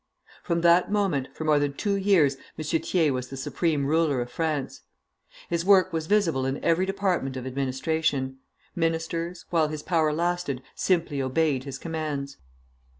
[0.41, 2.63] From that moment, for more than two years, M.
[2.65, 4.81] Thiers was the supreme ruler of France.
[5.47, 8.39] His work was visible in every department of administration.
[8.75, 12.37] Ministers, while his power lasted, simply obeyed his commands.